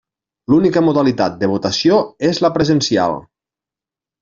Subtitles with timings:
[0.53, 2.01] L'única modalitat de votació
[2.31, 3.17] és la presencial.